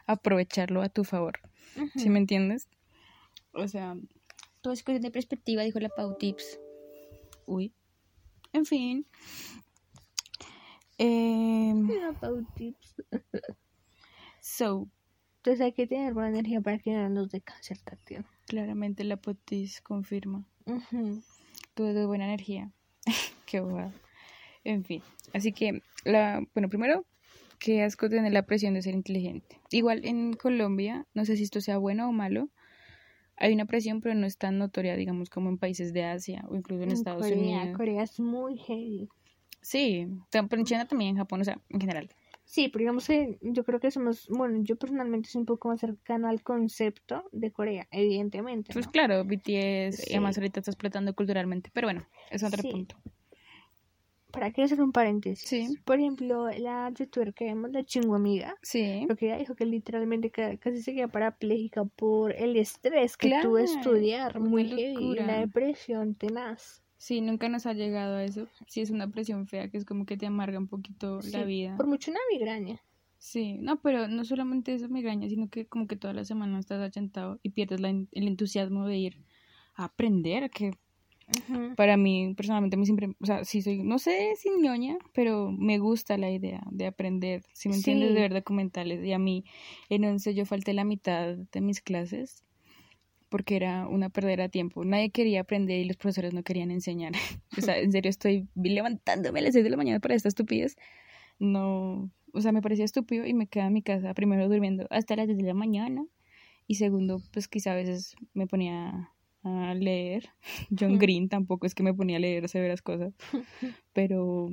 aprovecharlo 0.07 0.83
a 0.83 0.89
tu 0.89 1.05
favor. 1.05 1.39
¿Sí 1.97 2.09
me 2.09 2.19
entiendes? 2.19 2.69
O 3.53 3.69
sea, 3.69 3.95
todo 4.61 4.73
es 4.73 4.83
cuestión 4.83 5.03
de 5.03 5.11
perspectiva, 5.11 5.63
dijo 5.63 5.79
la 5.81 5.89
Pau 5.91 6.17
Tips. 6.19 6.59
Uy. 7.47 7.73
En 8.53 8.65
fin. 8.65 9.07
Eh, 11.01 11.73
Mira, 11.75 12.13
Pau 12.13 12.45
Tips. 12.57 12.97
so, 14.41 14.89
Entonces 15.39 15.61
hay 15.61 15.73
que 15.73 15.87
tener 15.87 16.15
buena 16.15 16.31
energía 16.31 16.61
para 16.61 16.79
que 16.79 16.93
no 16.93 17.09
nos 17.09 17.31
dé 17.31 17.41
cáncer, 17.41 17.79
Tatiana. 17.79 18.27
claramente 18.47 19.05
la 19.05 19.17
Potis 19.17 19.81
confirma. 19.81 20.45
Ujú. 20.67 21.23
Todo 21.75 21.95
de 21.95 22.07
buena 22.07 22.25
energía. 22.27 22.71
Qué 23.47 23.61
bobada. 23.61 23.93
En 24.65 24.85
fin. 24.85 25.03
Así 25.33 25.53
que, 25.53 25.83
la, 26.05 26.45
bueno, 26.55 26.69
primero, 26.69 27.07
qué 27.59 27.83
asco 27.83 28.09
tener 28.09 28.33
la 28.33 28.43
presión 28.45 28.75
de 28.75 28.83
ser 28.83 28.95
inteligente. 28.95 29.61
Igual 29.71 30.05
en 30.05 30.35
Colombia, 30.35 31.07
no 31.15 31.25
sé 31.25 31.37
si 31.37 31.45
esto 31.45 31.61
sea 31.61 31.79
bueno 31.79 32.09
o 32.09 32.13
malo, 32.13 32.51
hay 33.37 33.55
una 33.55 33.67
presión, 33.67 34.01
pero 34.01 34.15
no 34.15 34.27
es 34.27 34.37
tan 34.37 34.59
notoria, 34.59 34.97
digamos, 34.97 35.31
como 35.31 35.49
en 35.49 35.59
países 35.59 35.93
de 35.93 36.05
Asia 36.05 36.45
o 36.49 36.57
incluso 36.57 36.83
en, 36.83 36.91
En 36.91 36.97
Estados 36.97 37.23
Corea, 37.23 37.39
Unidos. 37.39 37.77
Corea 37.77 38.03
es 38.03 38.19
muy 38.19 38.59
heavy. 38.59 39.09
Sí, 39.63 40.09
pero 40.31 40.47
en 40.51 40.65
China 40.65 40.87
también, 40.87 41.11
en 41.11 41.17
Japón, 41.19 41.41
o 41.41 41.45
sea, 41.45 41.61
en 41.69 41.81
general. 41.81 42.09
Sí, 42.51 42.69
pero 42.71 42.81
digamos 42.81 43.07
que 43.07 43.39
yo 43.43 43.63
creo 43.63 43.79
que 43.79 43.91
somos, 43.91 44.27
bueno, 44.31 44.61
yo 44.63 44.77
personalmente 44.77 45.29
soy 45.29 45.41
un 45.41 45.45
poco 45.47 45.69
más 45.69 45.81
cercano 45.81 46.29
al 46.29 46.43
concepto 46.43 47.29
de 47.31 47.53
Corea, 47.53 47.87
evidentemente. 47.91 48.73
Pues 48.73 48.89
claro, 48.89 49.23
BTS, 49.23 49.93
Sí. 49.99 50.05
y 50.09 50.13
además 50.15 50.39
ahorita 50.39 50.61
está 50.61 50.71
explotando 50.71 51.15
culturalmente, 51.15 51.69
pero 51.75 51.89
bueno, 51.89 52.09
es 52.31 52.43
otro 52.43 52.63
Sí. 52.63 52.71
punto. 52.71 52.97
Para 54.33 54.51
quiero 54.53 54.65
hacer 54.65 54.81
un 54.81 54.93
paréntesis. 54.93 55.47
Sí. 55.47 55.77
Por 55.85 55.99
ejemplo, 55.99 56.49
la 56.51 56.91
youtuber 56.95 57.35
que 57.35 57.45
vemos, 57.45 57.71
la 57.71 57.85
chingo 57.85 58.15
amiga, 58.15 58.57
Sí, 58.63 59.05
lo 59.07 59.15
que 59.17 59.27
ella 59.27 59.37
dijo 59.39 59.55
que 59.55 59.67
literalmente 59.67 60.31
ca- 60.31 60.57
casi 60.57 60.81
se 60.81 60.95
queda 60.95 61.09
parapléjica 61.09 61.85
por 61.85 62.33
el 62.33 62.57
estrés 62.57 63.17
que 63.19 63.29
tuvo 63.43 63.57
Claro, 63.57 63.59
estudiar, 63.59 64.39
una 64.39 64.49
muy 64.49 64.69
heavy, 64.69 64.97
una 65.21 65.41
depresión 65.41 66.15
tenaz. 66.15 66.83
Sí, 66.99 67.21
nunca 67.23 67.49
nos 67.49 67.65
ha 67.67 67.73
llegado 67.73 68.17
a 68.17 68.25
eso. 68.25 68.47
Sí, 68.67 68.81
es 68.83 68.91
una 68.91 69.09
presión 69.11 69.47
fea 69.47 69.71
que 69.71 69.79
es 69.79 69.85
como 69.87 70.05
que 70.05 70.17
te 70.17 70.27
amarga 70.27 70.59
un 70.59 70.69
poquito 70.69 71.21
la 71.33 71.45
vida. 71.45 71.77
Por 71.77 71.87
mucho 71.87 72.11
una 72.11 72.21
migraña. 72.31 72.81
Sí, 73.17 73.55
no, 73.59 73.81
pero 73.81 74.07
no 74.07 74.25
solamente 74.25 74.75
eso 74.75 74.89
migraña, 74.89 75.29
sino 75.29 75.49
que 75.49 75.67
como 75.67 75.87
que 75.89 75.97
toda 75.97 76.13
la 76.15 76.25
semana 76.25 76.59
estás 76.61 76.81
achantado 76.81 77.41
y 77.43 77.51
pierdes 77.51 77.81
la 77.81 77.89
el 77.89 78.09
entusiasmo 78.29 78.87
de 78.87 78.97
ir 78.99 79.25
a 79.75 79.85
aprender, 79.85 80.51
que 80.51 80.73
para 81.77 81.97
mí 81.97 82.33
personalmente 82.35 82.77
me 82.77 82.85
siempre, 82.85 83.09
o 83.21 83.27
sea, 83.27 83.45
sí 83.45 83.61
soy, 83.61 83.83
no 83.83 83.99
sé 83.99 84.35
si 84.37 84.51
ñoña, 84.51 84.97
pero 85.13 85.51
me 85.53 85.79
gusta 85.79 86.17
la 86.17 86.31
idea 86.31 86.63
de 86.71 86.87
aprender, 86.87 87.45
si 87.53 87.69
me 87.69 87.75
entiendes, 87.77 88.09
Sí. 88.11 88.15
de 88.15 88.21
ver 88.21 88.33
documentales. 88.35 89.05
Y 89.05 89.13
a 89.13 89.19
mí 89.19 89.45
en 89.91 90.05
once 90.05 90.35
yo 90.35 90.47
falté 90.47 90.73
la 90.73 90.85
mitad 90.85 91.37
de 91.37 91.61
mis 91.61 91.81
clases 91.81 92.45
porque 93.29 93.57
era 93.57 93.87
una 93.87 94.11
perdera 94.11 94.45
de 94.45 94.49
tiempo. 94.49 94.85
Nadie 94.85 95.11
quería 95.11 95.43
aprender 95.43 95.79
y 95.81 95.85
los 95.85 95.97
profesores 95.97 96.35
no 96.35 96.43
querían 96.43 96.71
enseñar. 96.71 97.13
o 97.59 97.61
sea, 97.61 97.79
en 97.79 97.93
serio 97.93 98.11
estoy 98.11 98.49
levantándome 98.55 99.41
a 99.41 99.43
las 99.43 99.53
6 99.53 99.65
de 99.65 99.71
la 99.71 99.77
mañana 99.77 100.01
para 100.01 100.15
esta 100.15 100.29
estupidez. 100.29 100.77
No, 101.39 102.11
o 102.33 102.41
sea, 102.41 102.53
me 102.53 102.63
parecía 102.63 102.85
estúpido 102.85 103.27
y 103.27 103.35
me 103.35 103.47
quedaba 103.47 103.69
en 103.69 103.75
mi 103.75 103.83
casa 103.83 104.15
primero 104.15 104.49
durmiendo 104.49 104.87
hasta 104.91 105.17
las 105.17 105.27
10 105.27 105.39
de 105.39 105.45
la 105.45 105.55
mañana 105.55 106.05
y 106.67 106.75
segundo, 106.75 107.23
pues 107.33 107.49
quizá 107.49 107.73
a 107.73 107.77
veces 107.77 108.15
me 108.35 108.47
ponía 108.47 109.11
a 109.43 109.75
leer. 109.75 110.31
John 110.79 110.99
Green 110.99 111.29
tampoco 111.29 111.67
es 111.67 111.75
que 111.75 111.83
me 111.83 111.95
ponía 111.95 112.19
a 112.19 112.21
leer 112.21 112.49
severas 112.49 112.83
cosas, 112.83 113.15
pero 113.93 114.51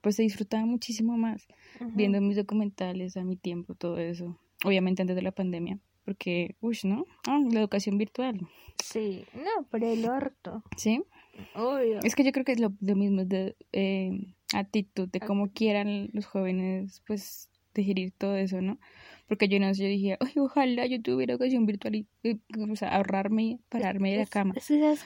pues 0.00 0.16
se 0.16 0.22
disfrutaba 0.22 0.64
muchísimo 0.64 1.16
más 1.16 1.48
viendo 1.94 2.20
mis 2.20 2.36
documentales 2.36 3.16
a 3.16 3.24
mi 3.24 3.36
tiempo, 3.36 3.74
todo 3.74 3.98
eso. 3.98 4.38
Obviamente 4.64 5.02
antes 5.02 5.16
de 5.16 5.22
la 5.22 5.32
pandemia, 5.32 5.80
porque, 6.08 6.56
uy, 6.62 6.78
¿no? 6.84 7.04
Ah, 7.26 7.38
la 7.52 7.60
educación 7.60 7.98
virtual. 7.98 8.40
Sí, 8.82 9.26
no, 9.34 9.66
pero 9.70 9.92
el 9.92 10.08
orto. 10.08 10.62
¿Sí? 10.74 11.02
Obvio. 11.54 12.00
Es 12.02 12.14
que 12.14 12.24
yo 12.24 12.32
creo 12.32 12.46
que 12.46 12.52
es 12.52 12.60
lo, 12.60 12.72
lo 12.80 12.96
mismo 12.96 13.26
de 13.26 13.56
eh, 13.72 14.34
actitud, 14.54 15.06
de 15.06 15.20
cómo 15.20 15.52
quieran 15.52 16.08
los 16.14 16.24
jóvenes, 16.24 17.02
pues, 17.06 17.50
digerir 17.74 18.12
todo 18.16 18.36
eso, 18.36 18.62
¿no? 18.62 18.78
Porque 19.26 19.48
yo 19.48 19.60
no 19.60 19.74
sé, 19.74 19.82
yo 19.82 19.88
dije, 19.90 20.16
Ay, 20.18 20.32
ojalá 20.38 20.86
yo 20.86 21.02
tuviera 21.02 21.34
educación 21.34 21.66
virtual 21.66 21.96
y, 21.96 22.06
o 22.58 22.74
sea, 22.74 22.96
ahorrarme, 22.96 23.60
pararme 23.68 24.12
de 24.12 24.16
la 24.20 24.26
cama. 24.26 24.54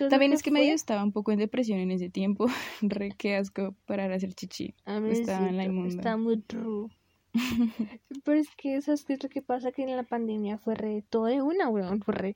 También 0.08 0.32
es 0.32 0.44
que 0.44 0.52
medio 0.52 0.72
estaba 0.72 1.02
un 1.02 1.10
poco 1.10 1.32
en 1.32 1.40
depresión 1.40 1.80
en 1.80 1.90
ese 1.90 2.10
tiempo, 2.10 2.46
re 2.80 3.10
qué 3.18 3.34
asco 3.34 3.74
parar 3.86 4.12
a 4.12 4.14
hacer 4.14 4.34
chichi. 4.34 4.76
estaba 5.10 5.48
en 5.48 5.56
la 5.56 5.64
inmunda. 5.64 5.96
Está 5.96 6.16
muy 6.16 6.40
true. 6.40 6.90
Pero 8.24 8.38
es 8.38 8.48
que 8.56 8.76
eso 8.76 8.92
es 8.92 9.06
lo 9.08 9.28
que 9.28 9.42
pasa 9.42 9.72
que 9.72 9.82
en 9.82 9.96
la 9.96 10.02
pandemia 10.02 10.58
fue 10.58 10.74
re 10.74 11.04
todo 11.08 11.26
de 11.26 11.42
una, 11.42 11.68
weón, 11.68 12.02
fue 12.02 12.14
re 12.14 12.34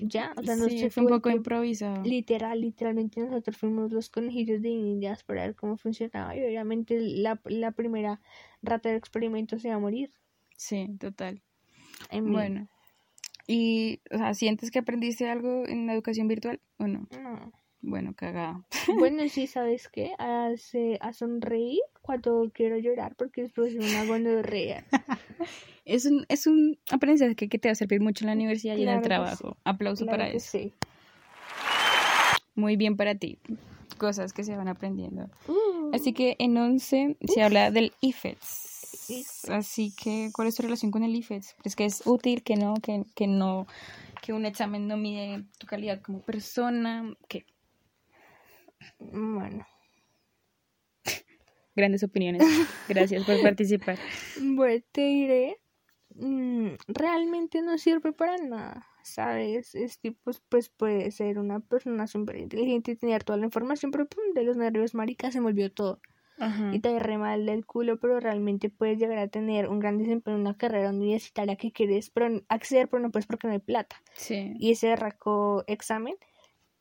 ya, 0.00 0.32
o 0.36 0.42
sea, 0.42 0.56
no 0.56 0.68
sí, 0.68 0.88
fue 0.90 1.04
un 1.04 1.08
poco 1.08 1.30
improvisado. 1.30 2.02
Literal, 2.04 2.60
literalmente 2.60 3.20
nosotros 3.20 3.56
fuimos 3.56 3.92
los 3.92 4.08
conejillos 4.08 4.62
de 4.62 4.70
indias 4.70 5.24
para 5.24 5.42
ver 5.42 5.56
cómo 5.56 5.76
funcionaba 5.76 6.36
y 6.36 6.44
obviamente 6.44 7.00
la, 7.00 7.40
la 7.44 7.72
primera 7.72 8.20
rata 8.62 8.90
de 8.90 8.96
experimento 8.96 9.58
se 9.58 9.68
va 9.68 9.74
a 9.74 9.80
morir. 9.80 10.12
Sí, 10.56 10.88
total. 10.98 11.42
bueno, 12.12 12.68
y, 13.46 14.00
o 14.12 14.18
sea, 14.18 14.34
¿sientes 14.34 14.70
que 14.70 14.78
aprendiste 14.78 15.28
algo 15.28 15.66
en 15.66 15.86
la 15.86 15.94
educación 15.94 16.28
virtual 16.28 16.60
o 16.78 16.86
no? 16.86 17.08
No. 17.10 17.52
Bueno, 17.80 18.14
cagada. 18.14 18.64
Bueno, 18.98 19.28
sí, 19.28 19.46
¿sabes 19.46 19.88
qué? 19.88 20.12
Hace, 20.18 20.98
a 21.00 21.12
sonreír 21.12 21.80
cuando 22.02 22.50
quiero 22.52 22.78
llorar 22.78 23.14
porque 23.16 23.42
después 23.42 23.74
me 23.74 23.96
hago 23.96 24.16
reír. 24.42 24.84
es 25.84 26.06
un, 26.06 26.24
es 26.28 26.46
un 26.46 26.78
aprendizaje 26.90 27.36
que, 27.36 27.58
te 27.58 27.68
va 27.68 27.72
a 27.72 27.76
servir 27.76 28.00
mucho 28.00 28.24
en 28.24 28.28
la 28.28 28.34
universidad 28.34 28.76
y 28.76 28.82
en 28.82 28.88
el 28.88 29.02
trabajo. 29.02 29.56
Aplauso 29.64 30.06
para 30.06 30.28
eso. 30.28 30.50
Sí. 30.50 30.72
Muy 32.54 32.76
bien 32.76 32.96
para 32.96 33.14
ti. 33.14 33.38
Cosas 33.98 34.32
que 34.32 34.42
se 34.42 34.56
van 34.56 34.68
aprendiendo. 34.68 35.28
Uh. 35.46 35.94
Así 35.94 36.12
que 36.12 36.36
en 36.38 36.56
11 36.56 37.16
se 37.26 37.42
habla 37.42 37.70
del 37.70 37.92
IFETS. 38.00 39.48
Así 39.48 39.92
que, 39.94 40.30
¿cuál 40.34 40.48
es 40.48 40.54
tu 40.54 40.62
relación 40.62 40.90
con 40.90 41.02
el 41.02 41.14
IFETS? 41.14 41.56
¿Es 41.64 41.76
que 41.76 41.84
es 41.84 42.06
útil, 42.06 42.42
que 42.42 42.56
no, 42.56 42.74
que, 42.74 43.04
que 43.14 43.26
no, 43.26 43.66
que 44.22 44.32
un 44.32 44.44
examen 44.44 44.86
no 44.86 44.96
mide 44.96 45.44
tu 45.58 45.66
calidad 45.66 46.00
como 46.02 46.20
persona? 46.20 47.14
¿Qué? 47.28 47.44
Bueno. 48.98 49.66
Grandes 51.74 52.02
opiniones. 52.02 52.42
Gracias 52.88 53.24
por 53.24 53.40
participar. 53.40 53.98
Bueno, 54.42 54.84
te 54.90 55.02
diré, 55.02 55.60
mm, 56.14 56.70
realmente 56.88 57.62
no 57.62 57.78
sirve 57.78 58.12
para 58.12 58.36
nada, 58.38 58.86
¿sabes? 59.04 59.76
Es 59.76 60.00
tipo, 60.00 60.32
pues 60.48 60.70
puede 60.70 61.10
ser 61.12 61.38
una 61.38 61.60
persona 61.60 62.08
súper 62.08 62.36
inteligente 62.36 62.90
y 62.92 62.96
tener 62.96 63.22
toda 63.22 63.38
la 63.38 63.44
información, 63.44 63.92
pero 63.92 64.08
de 64.34 64.42
los 64.42 64.56
nervios 64.56 64.94
maricas 64.94 65.32
se 65.32 65.40
me 65.40 65.46
olvidó 65.46 65.70
todo. 65.70 66.00
Y 66.72 66.78
te 66.78 66.96
re 67.00 67.18
mal 67.18 67.46
del 67.46 67.66
culo, 67.66 67.98
pero 67.98 68.20
realmente 68.20 68.70
puedes 68.70 68.98
llegar 68.98 69.18
a 69.18 69.26
tener 69.26 69.68
un 69.68 69.80
gran 69.80 69.98
desempeño 69.98 70.36
en 70.36 70.42
una 70.42 70.56
carrera 70.56 70.90
universitaria 70.90 71.56
que 71.56 71.72
quieres 71.72 72.10
pero 72.10 72.42
acceder, 72.48 72.88
pero 72.88 73.02
no 73.02 73.10
puedes 73.10 73.26
porque 73.26 73.48
no 73.48 73.54
hay 73.54 73.58
plata. 73.58 74.00
Sí. 74.14 74.54
Y 74.56 74.70
ese 74.70 74.94
raco 74.94 75.64
examen 75.66 76.14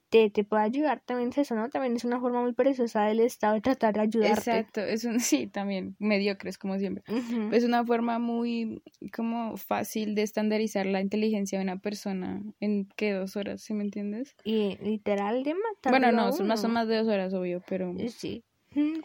te, 0.10 0.30
te 0.30 0.44
puede 0.44 0.64
ayudar 0.64 1.02
también 1.06 1.32
eso, 1.36 1.56
¿no? 1.56 1.70
También 1.70 1.96
es 1.96 2.06
una 2.06 2.20
forma 2.20 2.42
muy 2.42 2.54
preciosa 2.54 3.04
del 3.06 3.20
Estado 3.20 3.56
de 3.56 3.62
tratar 3.62 3.96
de 3.96 4.02
ayudarte. 4.02 4.34
Exacto, 4.34 4.82
es 4.82 5.04
un, 5.04 5.20
sí, 5.20 5.48
también, 5.48 5.96
mediocres 6.00 6.58
como 6.58 6.78
siempre. 6.78 7.04
Es 7.52 7.64
una 7.64 7.86
forma 7.86 8.20
muy 8.20 8.82
como 9.14 9.58
fácil 9.58 10.16
de 10.16 10.24
estandarizar 10.24 10.86
la 10.86 11.02
inteligencia 11.02 11.60
de 11.60 11.64
una 11.64 11.80
persona 11.80 12.42
en 12.60 12.88
que 12.96 13.12
dos 13.12 13.36
horas, 13.36 13.62
¿sí 13.62 13.74
me 13.74 13.84
entiendes? 13.84 14.36
Y 14.44 14.78
literal 14.82 15.44
de 15.44 15.54
matar. 15.56 15.92
Bueno, 15.92 16.12
no, 16.12 16.32
son 16.32 16.48
más, 16.48 16.62
son 16.62 16.72
más 16.72 16.88
de 16.88 16.98
dos 16.98 17.08
horas, 17.08 17.34
obvio, 17.34 17.62
pero... 17.68 17.94
Eh, 17.98 18.10
sí, 18.10 18.44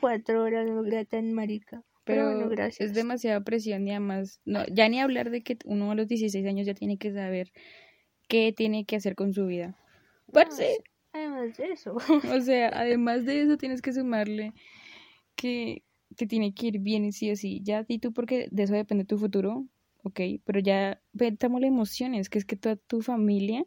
cuatro 0.01 0.43
horas 0.43 0.69
no 0.69 0.83
tan 1.07 1.33
marica. 1.33 1.83
Pero, 2.05 2.51
es 2.79 2.95
demasiada 2.95 3.43
presión 3.43 3.87
y 3.87 3.93
además, 3.93 4.41
no, 4.45 4.67
ya 4.67 4.89
ni 4.89 5.01
hablar 5.01 5.31
de 5.31 5.45
que 5.45 5.57
uno 5.65 5.93
a 5.93 5.95
los 5.95 6.09
16 6.09 6.45
años 6.47 6.67
ya 6.67 6.75
tiene 6.75 6.99
que 6.99 7.13
saber 7.13 7.53
qué 8.27 8.53
tiene 8.53 8.85
que 8.85 8.97
hacer 8.97 9.15
con 9.15 9.33
su 9.33 9.47
vida. 9.47 9.77
Pues 10.33 10.57
sí. 10.57 10.65
Además 11.13 11.57
de 11.57 11.73
eso. 11.73 11.97
O 12.23 12.41
sea, 12.41 12.69
además 12.75 13.25
de 13.25 13.43
eso 13.43 13.57
tienes 13.57 13.83
que 13.83 13.93
sumarle 13.93 14.55
que, 15.37 15.85
que 16.17 16.27
tiene 16.27 16.55
que 16.55 16.69
ir 16.69 16.79
bien 16.81 17.13
sí 17.13 17.31
o 17.31 17.37
sí. 17.37 17.61
Ya 17.65 17.85
y 17.89 17.99
tú 17.99 18.13
porque 18.13 18.49
de 18.51 18.65
eso 18.65 18.75
depende 18.75 19.05
tu 19.05 19.19
futuro, 19.19 19.67
ok, 20.05 20.21
pero 20.45 20.61
ya 20.61 21.03
las 21.61 21.69
emociones, 21.69 22.29
que 22.31 22.39
es 22.39 22.45
que 22.45 22.57
toda 22.57 22.77
tu 22.77 23.03
familia 23.03 23.65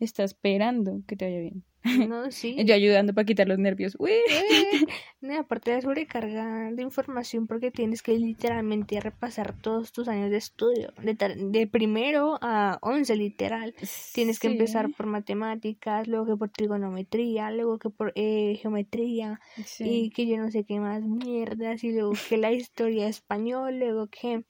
está 0.00 0.24
esperando 0.24 1.02
que 1.06 1.16
te 1.16 1.26
vaya 1.26 1.40
bien. 1.40 1.64
No, 1.84 2.30
sí. 2.30 2.56
Yo 2.64 2.74
ayudando 2.74 3.14
para 3.14 3.24
quitar 3.24 3.48
los 3.48 3.58
nervios. 3.58 3.96
Uy. 3.98 4.12
No, 5.22 5.38
aparte 5.38 5.70
de 5.70 5.82
sobrecarga 5.82 6.70
de 6.72 6.80
información 6.80 7.46
porque 7.46 7.70
tienes 7.70 8.00
que 8.00 8.18
literalmente 8.18 8.98
repasar 9.00 9.52
todos 9.52 9.92
tus 9.92 10.08
años 10.08 10.30
de 10.30 10.38
estudio. 10.38 10.94
De, 11.02 11.14
de 11.14 11.66
primero 11.66 12.38
a 12.40 12.78
once, 12.80 13.14
literal. 13.16 13.74
Tienes 14.14 14.38
que 14.38 14.46
empezar 14.46 14.88
por 14.96 15.04
matemáticas, 15.04 16.08
luego 16.08 16.24
que 16.24 16.36
por 16.38 16.48
trigonometría, 16.48 17.50
luego 17.50 17.78
que 17.78 17.90
por 17.90 18.12
eh, 18.14 18.58
geometría 18.62 19.42
y 19.78 20.08
que 20.08 20.26
yo 20.26 20.38
no 20.38 20.50
sé 20.50 20.64
qué 20.64 20.80
más 20.80 21.02
mierdas 21.02 21.84
y 21.84 21.92
luego 21.92 22.14
que 22.26 22.38
la 22.38 22.52
historia 22.52 23.06
español, 23.06 23.78
luego 23.78 24.06
que 24.06 24.44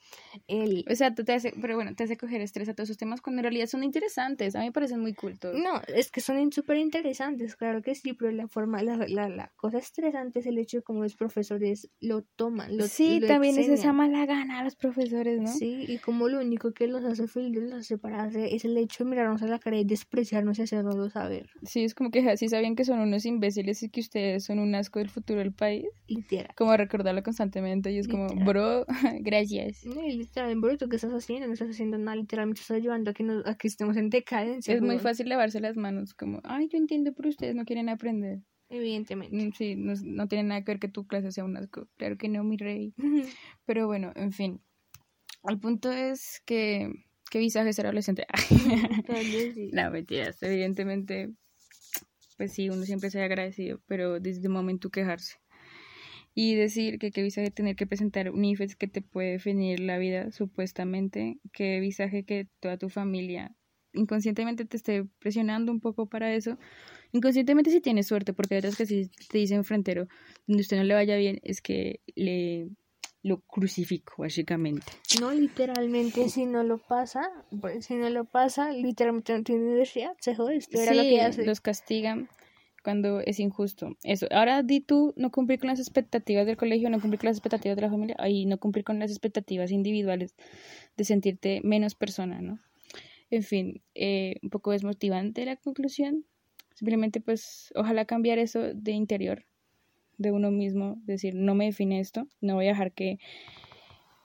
el... 0.47 0.85
O 0.89 0.95
sea, 0.95 1.13
tú 1.17 1.25
te 1.25 1.33
hace, 1.33 1.53
pero 1.61 1.75
bueno, 1.75 1.97
te 1.97 2.05
hace 2.05 2.17
coger 2.17 2.43
estrés 2.43 2.69
a 2.69 2.75
todos 2.75 2.91
esos 2.91 2.97
temas 2.99 3.21
cuando 3.21 3.41
en 3.41 3.45
realidad 3.45 3.67
son 3.67 3.83
interesantes. 3.83 4.55
A 4.55 4.61
mí 4.61 4.67
me 4.67 4.73
parecen 4.73 5.01
muy 5.01 5.15
cultos. 5.15 5.53
No, 5.57 5.83
es 5.89 6.13
que 6.13 6.21
son 6.21 6.53
súper 6.53 6.77
interesantes 6.77 7.20
claro 7.57 7.83
que 7.83 7.95
sí, 7.95 8.13
pero 8.13 8.31
la 8.33 8.49
forma, 8.49 8.83
la, 8.83 8.97
la, 9.09 9.29
la 9.29 9.53
cosa 9.57 9.79
estresante 9.79 10.41
es 10.41 10.47
el 10.47 10.59
hecho 10.59 10.79
de 10.79 10.83
cómo 10.83 11.03
los 11.03 11.17
profesores 11.17 11.91
lo 12.01 12.23
toman. 12.37 12.77
Lo, 12.77 12.87
sí, 12.87 13.21
también 13.27 13.59
es 13.59 13.69
esa 13.69 13.93
mala 13.93 14.27
gana 14.27 14.61
a 14.61 14.65
los 14.65 14.77
profesores, 14.77 15.41
¿no? 15.41 15.49
Sí, 15.49 15.85
y 15.89 15.99
como 15.99 16.29
lo 16.29 16.41
único 16.41 16.73
que 16.73 16.87
los 16.87 17.05
hace 17.05 17.27
felices, 17.27 17.65
los 17.71 17.91
hace 18.13 18.55
es 18.55 18.65
el 18.65 18.77
hecho 18.77 19.05
de 19.05 19.11
mirarnos 19.11 19.43
a 19.43 19.47
la 19.47 19.59
cara 19.59 19.79
y 19.79 19.85
despreciarnos 19.85 20.59
y 20.59 20.63
hacernos 20.63 21.13
saber. 21.13 21.51
Sí, 21.63 21.85
es 21.85 21.95
como 21.95 22.11
que 22.11 22.29
así 22.29 22.49
sabían 22.49 22.77
que 22.77 22.85
son 22.85 23.01
unos 23.01 23.27
imbéciles 23.27 23.83
y 23.83 23.91
que 23.91 24.01
ustedes 24.01 24.45
son 24.45 24.59
un 24.59 24.75
asco 24.75 24.99
del 24.99 25.09
futuro 25.09 25.41
del 25.41 25.53
país. 25.53 25.87
Literal. 26.07 26.55
Como 26.57 26.77
recordarlo 26.77 27.23
constantemente 27.23 27.93
y 27.93 27.99
es 27.99 28.09
como, 28.09 28.29
bro, 28.45 28.87
gracias. 29.21 29.85
No, 29.85 30.03
literal, 30.03 30.57
bro, 30.61 30.77
¿tú 30.77 30.89
qué 30.89 30.97
estás 30.97 31.13
haciendo? 31.13 31.47
No 31.47 31.53
estás 31.53 31.71
haciendo 31.71 31.99
nada, 31.99 32.17
literalmente 32.17 32.61
estás 32.61 32.77
ayudando 32.77 33.11
a 33.11 33.15
que, 33.15 33.25
nos, 33.25 33.47
a 33.47 33.57
que 33.57 33.69
estemos 33.69 33.97
en 33.97 34.11
decadencia. 34.11 34.75
Es 34.75 34.83
muy 34.83 34.99
fácil 34.99 35.29
lavarse 35.29 35.61
las 35.61 35.77
manos, 35.77 36.15
como, 36.15 36.41
ay, 36.45 36.69
yo 36.69 36.79
entiendo 36.79 37.10
pero 37.15 37.29
ustedes 37.29 37.55
no 37.55 37.65
quieren 37.65 37.89
aprender. 37.89 38.41
Evidentemente. 38.69 39.37
Mm, 39.37 39.53
sí, 39.53 39.75
no, 39.75 39.95
no 40.05 40.29
tiene 40.29 40.45
nada 40.45 40.63
que 40.63 40.73
ver 40.73 40.79
que 40.79 40.89
tu 40.89 41.07
clase 41.07 41.33
sea 41.33 41.45
un 41.45 41.57
asco. 41.57 41.89
Claro 41.97 42.17
que 42.17 42.29
no, 42.29 42.45
mi 42.45 42.57
rey. 42.57 42.95
Pero 43.67 43.87
bueno, 43.87 44.13
en 44.15 44.33
fin. 44.33 44.61
El 45.49 45.59
punto 45.59 45.91
es 45.91 46.41
que... 46.45 46.91
¿Qué 47.31 47.39
visaje 47.39 47.73
ser 47.73 47.87
adolescente? 47.87 48.27
no, 49.73 49.91
mentiras. 49.91 50.43
Evidentemente, 50.43 51.31
pues 52.37 52.53
sí, 52.53 52.69
uno 52.71 52.83
siempre 52.83 53.11
se 53.11 53.21
ha 53.21 53.25
agradecido, 53.25 53.81
pero 53.87 54.19
desde 54.19 54.43
el 54.43 54.53
momento 54.53 54.91
quejarse. 54.91 55.37
Y 56.35 56.57
decir 56.57 56.99
que 56.99 57.13
qué 57.13 57.23
visaje 57.23 57.53
tener 57.53 57.77
que 57.77 57.87
presentar 57.87 58.31
un 58.31 58.45
IFES 58.45 58.75
que 58.75 58.89
te 58.89 59.01
puede 59.01 59.33
definir 59.33 59.79
la 59.79 59.99
vida, 59.99 60.33
supuestamente. 60.33 61.39
Qué 61.53 61.79
visaje 61.79 62.25
que 62.25 62.49
toda 62.59 62.79
tu 62.79 62.89
familia 62.89 63.55
inconscientemente 63.93 64.65
te 64.65 64.77
esté 64.77 65.05
presionando 65.19 65.73
un 65.73 65.81
poco 65.81 66.07
para 66.07 66.35
eso. 66.35 66.59
Inconscientemente 67.13 67.71
si 67.71 67.81
tienes 67.81 68.07
suerte, 68.07 68.33
porque 68.33 68.57
hay 68.57 68.61
veces 68.61 68.77
que 68.77 68.87
si 68.87 69.11
te 69.29 69.39
dicen 69.39 69.65
frentero, 69.65 70.07
donde 70.47 70.63
usted 70.63 70.77
no 70.77 70.85
le 70.85 70.95
vaya 70.95 71.17
bien, 71.17 71.41
es 71.43 71.61
que 71.61 72.01
le 72.15 72.69
lo 73.23 73.41
crucifico, 73.41 74.15
básicamente. 74.19 74.87
No, 75.21 75.31
literalmente, 75.33 76.29
si 76.29 76.47
no 76.47 76.63
lo 76.63 76.79
pasa, 76.79 77.21
pues, 77.61 77.85
si 77.87 77.95
no 77.95 78.09
lo 78.09 78.25
pasa, 78.25 78.73
literalmente 78.73 79.37
no 79.37 79.45
tiene 79.45 79.63
universidad, 79.63 80.13
se 80.21 80.35
jode, 80.35 80.57
esto 80.57 80.81
era 80.81 80.95
lo 80.95 81.03
que 81.03 81.21
hace. 81.21 81.45
los 81.45 81.61
castigan 81.61 82.29
cuando 82.83 83.21
es 83.21 83.39
injusto. 83.39 83.97
Eso. 84.05 84.27
Ahora 84.31 84.63
di 84.63 84.81
tú 84.81 85.13
no 85.17 85.31
cumplir 85.31 85.59
con 85.59 85.69
las 85.69 85.81
expectativas 85.81 86.47
del 86.47 86.57
colegio, 86.57 86.89
no 86.89 87.01
cumplir 87.01 87.21
con 87.21 87.27
las 87.27 87.37
expectativas 87.37 87.77
de 87.77 87.83
la 87.83 87.91
familia, 87.91 88.17
y 88.27 88.47
no 88.47 88.59
cumplir 88.59 88.85
con 88.85 88.99
las 88.99 89.11
expectativas 89.11 89.71
individuales 89.71 90.35
de 90.97 91.05
sentirte 91.05 91.61
menos 91.63 91.95
persona, 91.95 92.41
¿no? 92.41 92.59
En 93.29 93.43
fin, 93.43 93.83
eh, 93.95 94.37
un 94.43 94.51
poco 94.51 94.73
desmotivante 94.73 95.45
la 95.45 95.57
conclusión. 95.57 96.25
Simplemente 96.81 97.21
pues 97.21 97.75
ojalá 97.77 98.07
cambiar 98.07 98.39
eso 98.39 98.59
de 98.73 98.93
interior, 98.93 99.45
de 100.19 100.33
uno 100.33 100.51
mismo, 100.51 100.97
decir, 101.05 101.35
no 101.35 101.55
me 101.55 101.67
define 101.67 102.01
esto, 102.01 102.27
no 102.41 102.55
voy 102.57 102.67
a 102.67 102.71
dejar 102.71 102.93
que 102.93 103.19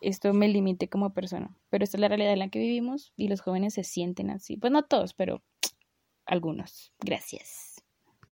esto 0.01 0.33
me 0.33 0.47
limite 0.47 0.89
como 0.89 1.13
persona. 1.13 1.55
Pero 1.69 1.83
esta 1.83 1.97
es 1.97 2.01
la 2.01 2.07
realidad 2.07 2.33
en 2.33 2.39
la 2.39 2.49
que 2.49 2.59
vivimos 2.59 3.13
y 3.15 3.27
los 3.27 3.41
jóvenes 3.41 3.73
se 3.73 3.83
sienten 3.83 4.29
así. 4.29 4.57
Pues 4.57 4.71
no 4.71 4.83
todos, 4.83 5.13
pero 5.13 5.41
algunos. 6.25 6.93
Gracias. 6.99 7.64